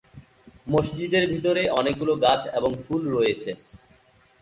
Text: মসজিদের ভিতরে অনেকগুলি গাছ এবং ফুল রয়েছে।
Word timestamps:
মসজিদের 0.67 1.23
ভিতরে 1.33 1.63
অনেকগুলি 1.79 2.13
গাছ 2.25 2.41
এবং 2.57 2.71
ফুল 2.83 3.01
রয়েছে। 3.07 3.51